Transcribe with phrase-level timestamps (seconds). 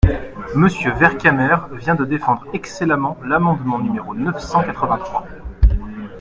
[0.55, 5.27] Monsieur Vercamer vient de défendre excellemment l’amendement numéro neuf cent quatre-vingt-trois.